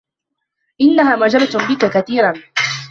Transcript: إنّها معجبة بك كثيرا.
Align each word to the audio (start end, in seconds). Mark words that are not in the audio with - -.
إنّها 0.81 1.15
معجبة 1.15 1.67
بك 1.69 1.85
كثيرا. 1.93 2.33